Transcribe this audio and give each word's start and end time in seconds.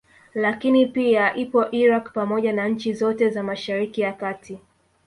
Lakini 0.33 0.85
pia 0.85 1.35
ipo 1.35 1.71
Iraq 1.71 2.11
pamoja 2.13 2.53
na 2.53 2.67
nchi 2.67 2.93
zote 2.93 3.29
za 3.29 3.43
Mashariki 3.43 4.01
ya 4.01 4.13
kati 4.13 4.59